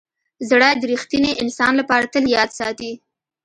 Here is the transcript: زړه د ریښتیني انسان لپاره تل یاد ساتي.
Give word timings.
زړه 0.49 0.69
د 0.75 0.81
ریښتیني 0.91 1.31
انسان 1.43 1.71
لپاره 1.79 2.05
تل 2.13 2.25
یاد 2.37 2.49
ساتي. 2.59 2.91